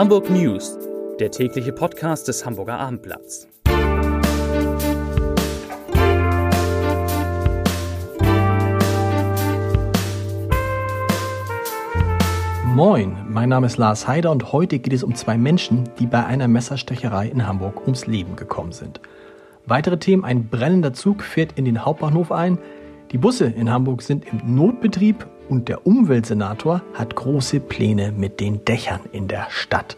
Hamburg 0.00 0.30
News, 0.30 0.78
der 1.18 1.30
tägliche 1.30 1.74
Podcast 1.74 2.26
des 2.26 2.46
Hamburger 2.46 2.78
Abendblatts. 2.78 3.46
Moin, 12.64 13.14
mein 13.28 13.50
Name 13.50 13.66
ist 13.66 13.76
Lars 13.76 14.08
Heider 14.08 14.30
und 14.30 14.54
heute 14.54 14.78
geht 14.78 14.94
es 14.94 15.02
um 15.02 15.14
zwei 15.14 15.36
Menschen, 15.36 15.90
die 15.98 16.06
bei 16.06 16.24
einer 16.24 16.48
Messerstecherei 16.48 17.28
in 17.28 17.46
Hamburg 17.46 17.82
ums 17.82 18.06
Leben 18.06 18.36
gekommen 18.36 18.72
sind. 18.72 19.02
Weitere 19.66 19.98
Themen: 19.98 20.24
Ein 20.24 20.48
brennender 20.48 20.94
Zug 20.94 21.22
fährt 21.22 21.58
in 21.58 21.66
den 21.66 21.84
Hauptbahnhof 21.84 22.32
ein, 22.32 22.56
die 23.12 23.18
Busse 23.18 23.48
in 23.48 23.70
Hamburg 23.70 24.00
sind 24.00 24.24
im 24.32 24.54
Notbetrieb 24.54 25.26
und 25.50 25.68
der 25.68 25.86
Umweltsenator 25.86 26.82
hat 26.94 27.16
große 27.16 27.60
Pläne 27.60 28.12
mit 28.12 28.40
den 28.40 28.64
Dächern 28.64 29.00
in 29.12 29.28
der 29.28 29.48
Stadt. 29.50 29.96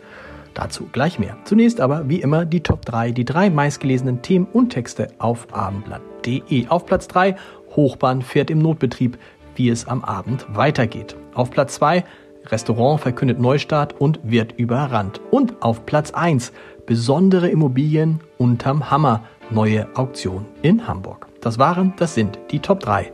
Dazu 0.54 0.88
gleich 0.92 1.18
mehr. 1.18 1.36
Zunächst 1.44 1.80
aber, 1.80 2.08
wie 2.08 2.20
immer, 2.20 2.44
die 2.44 2.62
Top 2.62 2.84
3, 2.84 3.12
die 3.12 3.24
drei 3.24 3.50
meistgelesenen 3.50 4.22
Themen 4.22 4.46
und 4.52 4.70
Texte 4.70 5.08
auf 5.18 5.46
abendblatt.de. 5.52 6.68
Auf 6.68 6.86
Platz 6.86 7.08
3, 7.08 7.36
Hochbahn 7.76 8.22
fährt 8.22 8.50
im 8.50 8.58
Notbetrieb, 8.58 9.18
wie 9.54 9.68
es 9.68 9.86
am 9.86 10.04
Abend 10.04 10.46
weitergeht. 10.48 11.16
Auf 11.34 11.50
Platz 11.50 11.74
2, 11.74 12.04
Restaurant 12.46 13.00
verkündet 13.00 13.38
Neustart 13.38 13.98
und 14.00 14.20
wird 14.22 14.52
überrannt. 14.58 15.20
Und 15.30 15.62
auf 15.62 15.86
Platz 15.86 16.10
1, 16.10 16.52
besondere 16.86 17.48
Immobilien 17.48 18.20
unterm 18.36 18.90
Hammer, 18.90 19.22
neue 19.50 19.86
Auktion 19.96 20.46
in 20.62 20.86
Hamburg. 20.86 21.28
Das 21.40 21.58
waren, 21.58 21.94
das 21.96 22.14
sind 22.14 22.38
die 22.50 22.60
Top 22.60 22.80
3 22.80 23.12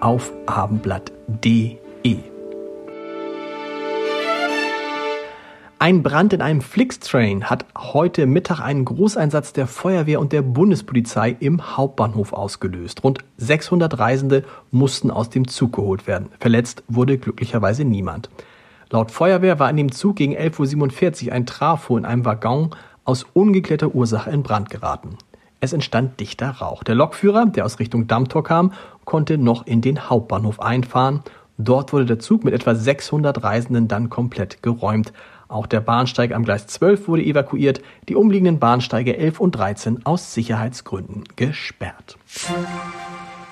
auf 0.00 0.32
abendblatt.de. 0.46 1.78
Ein 5.82 6.02
Brand 6.02 6.34
in 6.34 6.42
einem 6.42 6.60
Flixtrain 6.60 7.44
hat 7.44 7.64
heute 7.74 8.26
Mittag 8.26 8.60
einen 8.60 8.84
Großeinsatz 8.84 9.54
der 9.54 9.66
Feuerwehr 9.66 10.20
und 10.20 10.32
der 10.32 10.42
Bundespolizei 10.42 11.34
im 11.40 11.76
Hauptbahnhof 11.76 12.34
ausgelöst. 12.34 13.02
Rund 13.02 13.20
600 13.38 13.98
Reisende 13.98 14.44
mussten 14.70 15.10
aus 15.10 15.30
dem 15.30 15.48
Zug 15.48 15.72
geholt 15.72 16.06
werden. 16.06 16.28
Verletzt 16.38 16.82
wurde 16.88 17.16
glücklicherweise 17.16 17.86
niemand. 17.86 18.28
Laut 18.90 19.10
Feuerwehr 19.10 19.58
war 19.58 19.70
in 19.70 19.78
dem 19.78 19.90
Zug 19.90 20.16
gegen 20.16 20.36
11.47 20.36 21.28
Uhr 21.28 21.32
ein 21.32 21.46
Trafo 21.46 21.96
in 21.96 22.04
einem 22.04 22.26
Waggon 22.26 22.70
aus 23.04 23.24
ungeklärter 23.32 23.94
Ursache 23.94 24.30
in 24.30 24.42
Brand 24.42 24.68
geraten. 24.68 25.16
Es 25.62 25.74
entstand 25.74 26.18
dichter 26.20 26.48
Rauch. 26.48 26.82
Der 26.84 26.94
Lokführer, 26.94 27.44
der 27.44 27.66
aus 27.66 27.78
Richtung 27.78 28.06
Dammtor 28.06 28.42
kam, 28.42 28.72
konnte 29.04 29.36
noch 29.36 29.66
in 29.66 29.82
den 29.82 30.08
Hauptbahnhof 30.08 30.58
einfahren. 30.58 31.20
Dort 31.58 31.92
wurde 31.92 32.06
der 32.06 32.18
Zug 32.18 32.44
mit 32.44 32.54
etwa 32.54 32.74
600 32.74 33.44
Reisenden 33.44 33.86
dann 33.86 34.08
komplett 34.08 34.62
geräumt. 34.62 35.12
Auch 35.48 35.66
der 35.66 35.82
Bahnsteig 35.82 36.32
am 36.32 36.44
Gleis 36.44 36.66
12 36.66 37.08
wurde 37.08 37.22
evakuiert, 37.22 37.82
die 38.08 38.14
umliegenden 38.14 38.58
Bahnsteige 38.58 39.18
11 39.18 39.40
und 39.40 39.52
13 39.52 40.06
aus 40.06 40.32
Sicherheitsgründen 40.32 41.24
gesperrt. 41.36 42.16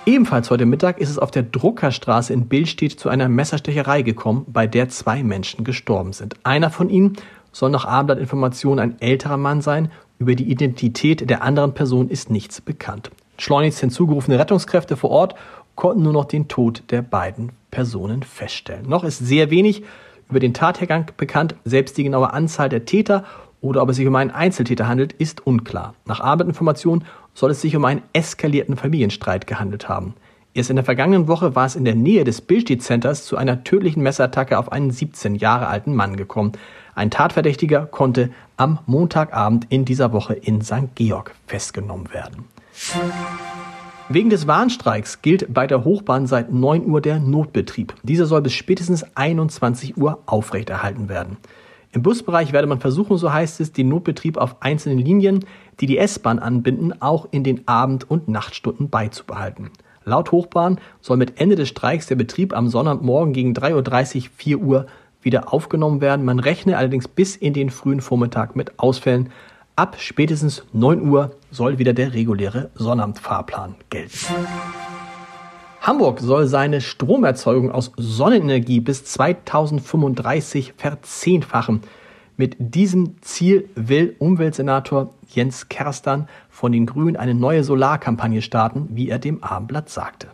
Ebenfalls 0.06 0.50
heute 0.50 0.64
Mittag 0.64 1.00
ist 1.00 1.10
es 1.10 1.18
auf 1.18 1.30
der 1.30 1.42
Druckerstraße 1.42 2.32
in 2.32 2.48
Billstedt 2.48 2.98
zu 2.98 3.10
einer 3.10 3.28
Messerstecherei 3.28 4.00
gekommen, 4.00 4.46
bei 4.48 4.66
der 4.66 4.88
zwei 4.88 5.22
Menschen 5.22 5.64
gestorben 5.64 6.14
sind. 6.14 6.36
Einer 6.44 6.70
von 6.70 6.88
ihnen 6.88 7.18
soll 7.52 7.68
nach 7.68 7.84
Abendblattinformationen 7.84 8.78
ein 8.78 9.00
älterer 9.02 9.36
Mann 9.36 9.60
sein 9.60 9.90
über 10.18 10.34
die 10.34 10.50
Identität 10.50 11.28
der 11.28 11.42
anderen 11.42 11.74
Person 11.74 12.08
ist 12.08 12.30
nichts 12.30 12.60
bekannt. 12.60 13.10
Schleunigst 13.38 13.80
hinzugerufene 13.80 14.38
Rettungskräfte 14.38 14.96
vor 14.96 15.10
Ort 15.10 15.34
konnten 15.74 16.02
nur 16.02 16.12
noch 16.12 16.24
den 16.24 16.48
Tod 16.48 16.82
der 16.90 17.02
beiden 17.02 17.52
Personen 17.70 18.22
feststellen. 18.24 18.88
Noch 18.88 19.04
ist 19.04 19.18
sehr 19.18 19.50
wenig 19.50 19.84
über 20.28 20.40
den 20.40 20.54
Tathergang 20.54 21.10
bekannt. 21.16 21.54
Selbst 21.64 21.96
die 21.96 22.02
genaue 22.02 22.32
Anzahl 22.32 22.68
der 22.68 22.84
Täter 22.84 23.24
oder 23.60 23.82
ob 23.82 23.90
es 23.90 23.96
sich 23.96 24.06
um 24.06 24.16
einen 24.16 24.30
Einzeltäter 24.30 24.88
handelt, 24.88 25.12
ist 25.12 25.46
unklar. 25.46 25.94
Nach 26.04 26.20
Abendinformationen 26.20 27.04
soll 27.34 27.52
es 27.52 27.60
sich 27.60 27.76
um 27.76 27.84
einen 27.84 28.02
eskalierten 28.12 28.76
Familienstreit 28.76 29.46
gehandelt 29.46 29.88
haben. 29.88 30.14
Erst 30.58 30.70
in 30.70 30.76
der 30.76 30.84
vergangenen 30.84 31.28
Woche 31.28 31.54
war 31.54 31.66
es 31.66 31.76
in 31.76 31.84
der 31.84 31.94
Nähe 31.94 32.24
des 32.24 32.40
Billstedt 32.40 32.82
Centers 32.82 33.24
zu 33.24 33.36
einer 33.36 33.62
tödlichen 33.62 34.02
Messerattacke 34.02 34.58
auf 34.58 34.72
einen 34.72 34.90
17 34.90 35.36
Jahre 35.36 35.68
alten 35.68 35.94
Mann 35.94 36.16
gekommen. 36.16 36.50
Ein 36.96 37.12
Tatverdächtiger 37.12 37.86
konnte 37.86 38.30
am 38.56 38.80
Montagabend 38.86 39.66
in 39.68 39.84
dieser 39.84 40.12
Woche 40.12 40.34
in 40.34 40.60
St. 40.62 40.96
Georg 40.96 41.32
festgenommen 41.46 42.12
werden. 42.12 42.46
Wegen 44.08 44.30
des 44.30 44.48
Warnstreiks 44.48 45.22
gilt 45.22 45.46
bei 45.54 45.68
der 45.68 45.84
Hochbahn 45.84 46.26
seit 46.26 46.52
9 46.52 46.86
Uhr 46.86 47.00
der 47.00 47.20
Notbetrieb. 47.20 47.94
Dieser 48.02 48.26
soll 48.26 48.42
bis 48.42 48.54
spätestens 48.54 49.06
21 49.14 49.96
Uhr 49.96 50.24
aufrechterhalten 50.26 51.08
werden. 51.08 51.36
Im 51.92 52.02
Busbereich 52.02 52.52
werde 52.52 52.66
man 52.66 52.80
versuchen, 52.80 53.16
so 53.16 53.32
heißt 53.32 53.60
es, 53.60 53.70
den 53.70 53.88
Notbetrieb 53.90 54.36
auf 54.36 54.60
einzelnen 54.60 54.98
Linien, 54.98 55.44
die 55.78 55.86
die 55.86 55.98
S-Bahn 55.98 56.40
anbinden, 56.40 57.00
auch 57.00 57.28
in 57.30 57.44
den 57.44 57.68
Abend- 57.68 58.10
und 58.10 58.26
Nachtstunden 58.26 58.90
beizubehalten. 58.90 59.70
Laut 60.08 60.32
Hochbahn 60.32 60.80
soll 61.00 61.16
mit 61.18 61.40
Ende 61.40 61.54
des 61.54 61.68
Streiks 61.68 62.06
der 62.06 62.16
Betrieb 62.16 62.56
am 62.56 62.68
Sonntagmorgen 62.68 63.32
gegen 63.32 63.52
3.30 63.52 64.16
Uhr, 64.16 64.30
4 64.36 64.58
Uhr 64.58 64.86
wieder 65.22 65.52
aufgenommen 65.52 66.00
werden. 66.00 66.24
Man 66.24 66.40
rechne 66.40 66.76
allerdings 66.76 67.06
bis 67.06 67.36
in 67.36 67.52
den 67.52 67.70
frühen 67.70 68.00
Vormittag 68.00 68.56
mit 68.56 68.78
Ausfällen. 68.78 69.30
Ab 69.76 69.96
spätestens 69.98 70.64
9 70.72 71.08
Uhr 71.08 71.36
soll 71.50 71.78
wieder 71.78 71.92
der 71.92 72.14
reguläre 72.14 72.70
Sonnabendfahrplan 72.74 73.76
gelten. 73.90 74.16
Hamburg 75.80 76.20
soll 76.20 76.46
seine 76.46 76.80
Stromerzeugung 76.80 77.70
aus 77.70 77.92
Sonnenenergie 77.96 78.80
bis 78.80 79.04
2035 79.04 80.74
verzehnfachen. 80.76 81.82
Mit 82.40 82.54
diesem 82.60 83.20
Ziel 83.20 83.68
will 83.74 84.14
Umweltsenator 84.20 85.12
Jens 85.26 85.68
Kerstern 85.68 86.28
von 86.48 86.70
den 86.70 86.86
Grünen 86.86 87.16
eine 87.16 87.34
neue 87.34 87.64
Solarkampagne 87.64 88.42
starten, 88.42 88.90
wie 88.92 89.08
er 89.08 89.18
dem 89.18 89.42
Abendblatt 89.42 89.90
sagte. 89.90 90.28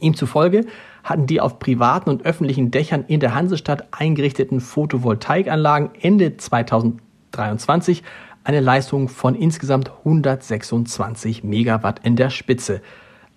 Ihm 0.00 0.14
zufolge 0.14 0.64
hatten 1.02 1.26
die 1.26 1.42
auf 1.42 1.58
privaten 1.58 2.08
und 2.08 2.24
öffentlichen 2.24 2.70
Dächern 2.70 3.04
in 3.06 3.20
der 3.20 3.34
Hansestadt 3.34 3.86
eingerichteten 3.90 4.60
Photovoltaikanlagen 4.60 5.90
Ende 6.00 6.38
2023 6.38 8.02
eine 8.42 8.60
Leistung 8.60 9.10
von 9.10 9.34
insgesamt 9.34 9.90
126 9.90 11.44
Megawatt 11.44 12.00
in 12.02 12.16
der 12.16 12.30
Spitze. 12.30 12.80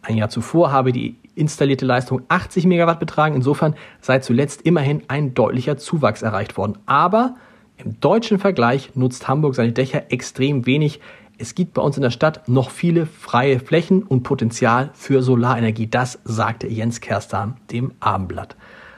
Ein 0.02 0.16
Jahr 0.16 0.30
zuvor 0.30 0.72
habe 0.72 0.94
die 0.94 1.18
installierte 1.36 1.86
Leistung 1.86 2.22
80 2.30 2.66
Megawatt 2.66 3.02
betragen. 3.02 3.36
Insofern 3.36 3.76
sei 4.00 4.20
zuletzt 4.20 4.62
immerhin 4.62 5.04
ein 5.10 5.34
deutlicher 5.34 5.76
Zuwachs 5.76 6.22
erreicht 6.22 6.56
worden. 6.56 6.78
Aber 6.86 7.36
im 7.84 8.00
deutschen 8.00 8.40
Vergleich 8.40 8.96
nutzt 8.96 9.28
Hamburg 9.28 9.56
seine 9.56 9.72
Dächer 9.72 10.12
extrem 10.12 10.66
wenig 10.66 11.00
es 11.40 11.54
gibt 11.54 11.76
bei 11.76 11.82
uns 11.82 11.98
in 11.98 12.04
der 12.04 12.10
Stadt 12.10 12.48
noch 12.50 12.72
viele 12.72 13.06
freie 13.06 13.60
Flächen 13.60 14.04
und 14.04 14.24
Potenzial 14.24 14.90
für 14.94 15.22
Solarenergie. 15.22 15.88
Das 15.88 16.20
sagte 16.24 16.68
Jens 16.68 17.00
Kerstam 17.00 17.58
dem 17.72 17.92
Abendblatt. 18.00 18.56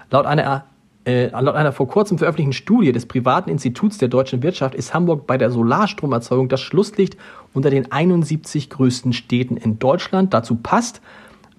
Laut 0.10 0.26
einer, 0.26 0.64
äh, 1.06 1.28
laut 1.28 1.56
einer 1.56 1.74
vor 1.74 1.88
kurzem 1.88 2.18
veröffentlichten 2.18 2.54
Studie 2.54 2.94
des 2.94 3.06
privaten 3.06 3.50
Instituts 3.50 3.98
der 3.98 4.08
deutschen 4.08 4.42
Wirtschaft 4.42 4.74
ist 4.74 4.94
Hamburg 4.94 5.28
bei 5.28 5.38
der 5.38 5.52
Solarstromerzeugung 5.52 6.48
das 6.48 6.62
Schlusslicht 6.62 7.18
unter 7.54 7.70
den 7.70 7.92
71 7.92 8.70
größten 8.70 9.12
Städten 9.12 9.58
in 9.58 9.80
Deutschland. 9.80 10.34
Dazu 10.34 10.56
passt, 10.56 11.02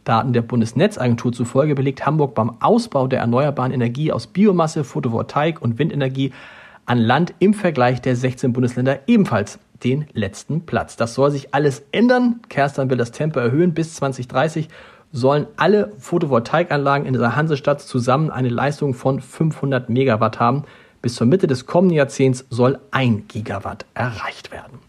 Daten 0.05 0.33
der 0.33 0.43
Bundesnetzagentur 0.43 1.33
zufolge 1.33 1.75
belegt 1.75 2.07
Hamburg 2.07 2.35
beim 2.35 2.57
Ausbau 2.61 3.07
der 3.07 3.21
erneuerbaren 3.21 3.73
Energie 3.73 4.13
aus 4.13 4.27
Biomasse, 4.27 4.83
Photovoltaik 4.83 5.61
und 5.61 5.79
Windenergie 5.79 6.33
an 6.91 6.99
Land 6.99 7.35
im 7.39 7.55
Vergleich 7.55 8.03
der 8.03 8.17
16 8.17 8.53
Bundesländer 8.53 8.99
ebenfalls 9.07 9.61
den 9.85 10.07
letzten 10.13 10.67
Platz. 10.67 10.97
Das 10.97 11.15
soll 11.15 11.31
sich 11.31 11.55
alles 11.55 11.85
ändern. 11.93 12.41
Kerstin 12.49 12.91
will 12.91 12.97
das 12.97 13.13
Tempo 13.13 13.39
erhöhen. 13.39 13.75
Bis 13.75 13.95
2030 13.95 14.69
sollen 15.13 15.47
alle 15.57 15.93
Photovoltaikanlagen 16.01 17.07
in 17.07 17.15
der 17.15 17.37
Hansestadt 17.37 17.81
zusammen 17.81 18.31
eine 18.31 18.49
Leistung 18.49 18.95
von 18.95 19.21
500 19.21 19.89
Megawatt 19.89 20.41
haben. 20.41 20.65
Bis 21.01 21.15
zur 21.15 21.29
Mitte 21.29 21.47
des 21.47 21.65
kommenden 21.65 21.97
Jahrzehnts 21.97 22.45
soll 22.51 22.81
ein 22.91 23.29
Gigawatt 23.29 23.87
erreicht 23.95 24.51
werden. 24.51 24.81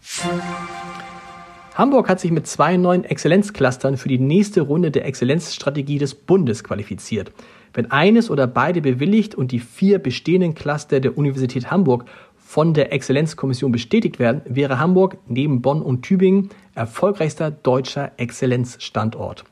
Hamburg 1.76 2.08
hat 2.08 2.18
sich 2.18 2.32
mit 2.32 2.48
zwei 2.48 2.78
neuen 2.78 3.04
Exzellenzclustern 3.04 3.96
für 3.96 4.08
die 4.08 4.18
nächste 4.18 4.62
Runde 4.62 4.90
der 4.90 5.06
Exzellenzstrategie 5.06 5.98
des 5.98 6.16
Bundes 6.16 6.64
qualifiziert. 6.64 7.30
Wenn 7.74 7.90
eines 7.90 8.30
oder 8.30 8.46
beide 8.46 8.82
bewilligt 8.82 9.34
und 9.34 9.52
die 9.52 9.58
vier 9.58 9.98
bestehenden 9.98 10.54
Cluster 10.54 11.00
der 11.00 11.16
Universität 11.16 11.70
Hamburg 11.70 12.04
von 12.36 12.74
der 12.74 12.92
Exzellenzkommission 12.92 13.72
bestätigt 13.72 14.18
werden, 14.18 14.42
wäre 14.44 14.78
Hamburg 14.78 15.16
neben 15.26 15.62
Bonn 15.62 15.80
und 15.80 16.02
Tübingen 16.02 16.50
erfolgreichster 16.74 17.50
deutscher 17.50 18.12
Exzellenzstandort. 18.18 19.44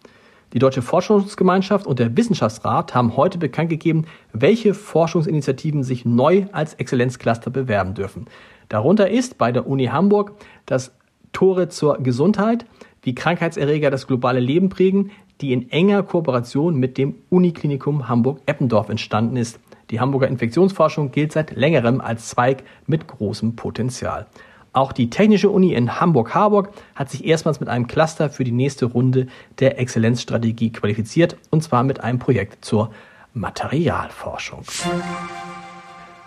Die 0.52 0.58
Deutsche 0.58 0.82
Forschungsgemeinschaft 0.82 1.86
und 1.86 2.00
der 2.00 2.16
Wissenschaftsrat 2.16 2.94
haben 2.94 3.16
heute 3.16 3.38
bekannt 3.38 3.70
gegeben, 3.70 4.06
welche 4.32 4.74
Forschungsinitiativen 4.74 5.84
sich 5.84 6.04
neu 6.04 6.46
als 6.52 6.74
Exzellenzcluster 6.74 7.50
bewerben 7.50 7.94
dürfen. 7.94 8.26
Darunter 8.68 9.08
ist 9.08 9.38
bei 9.38 9.52
der 9.52 9.66
Uni 9.66 9.86
Hamburg 9.86 10.32
das 10.66 10.92
Tore 11.32 11.68
zur 11.68 11.98
Gesundheit, 11.98 12.66
wie 13.02 13.14
Krankheitserreger 13.14 13.90
das 13.90 14.06
globale 14.06 14.40
Leben 14.40 14.68
prägen, 14.68 15.10
die 15.40 15.52
in 15.52 15.70
enger 15.70 16.02
Kooperation 16.02 16.76
mit 16.76 16.98
dem 16.98 17.14
Uniklinikum 17.30 18.08
Hamburg-Eppendorf 18.08 18.88
entstanden 18.88 19.36
ist. 19.36 19.58
Die 19.90 20.00
Hamburger 20.00 20.28
Infektionsforschung 20.28 21.10
gilt 21.10 21.32
seit 21.32 21.56
längerem 21.56 22.00
als 22.00 22.28
Zweig 22.28 22.62
mit 22.86 23.06
großem 23.06 23.56
Potenzial. 23.56 24.26
Auch 24.72 24.92
die 24.92 25.10
Technische 25.10 25.50
Uni 25.50 25.74
in 25.74 26.00
Hamburg-Harburg 26.00 26.70
hat 26.94 27.10
sich 27.10 27.24
erstmals 27.24 27.58
mit 27.58 27.68
einem 27.68 27.88
Cluster 27.88 28.30
für 28.30 28.44
die 28.44 28.52
nächste 28.52 28.86
Runde 28.86 29.26
der 29.58 29.80
Exzellenzstrategie 29.80 30.70
qualifiziert, 30.70 31.36
und 31.50 31.64
zwar 31.64 31.82
mit 31.82 32.04
einem 32.04 32.20
Projekt 32.20 32.64
zur 32.64 32.92
Materialforschung. 33.34 34.62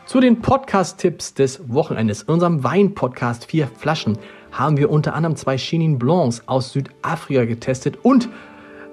Zu 0.06 0.20
den 0.20 0.42
Podcast-Tipps 0.42 1.34
des 1.36 1.70
Wochenendes. 1.70 2.24
In 2.24 2.34
unserem 2.34 2.66
Wein-Podcast 2.66 3.46
Vier 3.46 3.68
Flaschen 3.68 4.18
haben 4.54 4.78
wir 4.78 4.90
unter 4.90 5.16
anderem 5.16 5.36
zwei 5.36 5.58
Chenin 5.58 6.00
Blancs 6.00 6.44
aus 6.46 6.72
Südafrika 6.72 7.46
getestet 7.46 7.98
und 8.04 8.30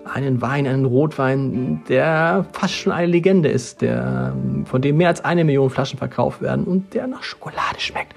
einen 0.05 0.41
Wein, 0.41 0.67
einen 0.67 0.87
Rotwein, 0.87 1.83
der 1.89 2.47
fast 2.53 2.75
schon 2.75 2.93
eine 2.93 3.07
Legende 3.07 3.51
ist, 3.51 3.83
der, 3.83 4.35
von 4.65 4.81
dem 4.81 4.97
mehr 4.97 5.09
als 5.09 5.25
eine 5.25 5.45
Million 5.45 5.71
Flaschen 5.71 5.99
verkauft 5.99 6.41
werden 6.41 6.65
und 6.65 6.95
der 6.95 7.07
nach 7.07 7.23
Schokolade 7.23 7.79
schmeckt. 7.79 8.15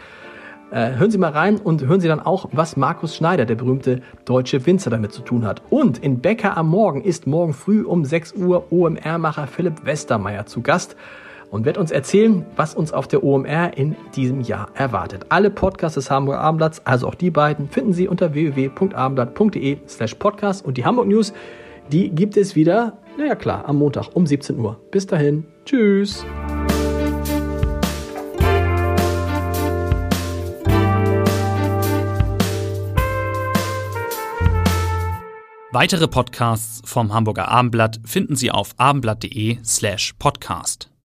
Äh, 0.72 0.96
hören 0.96 1.12
Sie 1.12 1.18
mal 1.18 1.32
rein 1.32 1.58
und 1.58 1.86
hören 1.86 2.00
Sie 2.00 2.08
dann 2.08 2.22
auch, 2.22 2.50
was 2.52 2.78
Markus 2.78 3.16
Schneider, 3.16 3.46
der 3.46 3.56
berühmte 3.56 4.02
deutsche 4.26 4.66
Winzer, 4.66 4.90
damit 4.90 5.12
zu 5.12 5.22
tun 5.22 5.46
hat. 5.46 5.62
Und 5.70 6.00
in 6.00 6.20
Bäcker 6.20 6.58
am 6.58 6.70
Morgen 6.70 7.02
ist 7.02 7.28
morgen 7.28 7.54
früh 7.54 7.84
um 7.84 8.06
6 8.06 8.34
Uhr 8.34 8.72
OMR-Macher 8.72 9.46
Philipp 9.46 9.86
Westermeier 9.86 10.46
zu 10.46 10.62
Gast 10.62 10.96
und 11.54 11.66
wird 11.66 11.78
uns 11.78 11.92
erzählen, 11.92 12.48
was 12.56 12.74
uns 12.74 12.92
auf 12.92 13.08
der 13.08 13.24
OMR 13.24 13.78
in 13.78 13.96
diesem 14.16 14.42
Jahr 14.42 14.70
erwartet. 14.74 15.28
Alle 15.30 15.52
Podcasts 15.52 15.94
des 15.94 16.10
Hamburger 16.10 16.42
Abendblatts, 16.42 16.82
also 16.84 17.08
auch 17.08 17.14
die 17.14 17.30
beiden, 17.30 17.70
finden 17.70 17.94
Sie 17.94 18.08
unter 18.08 18.34
www.abendblatt.de 18.34 19.78
slash 19.88 20.16
podcast 20.16 20.66
und 20.66 20.78
die 20.78 20.84
Hamburg 20.84 21.08
News, 21.08 21.32
die 21.92 22.10
gibt 22.10 22.38
es 22.38 22.56
wieder, 22.56 22.98
naja 23.20 23.36
klar, 23.36 23.70
am 23.70 23.78
Montag 23.78 24.16
um 24.16 24.26
17 24.26 24.58
Uhr. 24.58 24.80
Bis 24.90 25.06
dahin, 25.06 25.46
tschüss. 25.64 26.26
Weitere 35.72 36.08
Podcasts 36.08 36.82
vom 36.84 37.14
Hamburger 37.14 37.48
Abendblatt 37.50 38.00
finden 38.06 38.36
Sie 38.36 38.50
auf 38.50 38.74
abendblatt.de 38.78 39.60
slash 39.64 40.14
podcast. 40.18 40.93